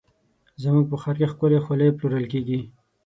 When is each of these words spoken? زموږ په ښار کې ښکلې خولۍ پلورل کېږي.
زموږ 0.61 0.85
په 0.91 0.95
ښار 1.01 1.15
کې 1.19 1.27
ښکلې 1.31 1.59
خولۍ 1.65 1.89
پلورل 1.97 2.25
کېږي. 2.31 2.59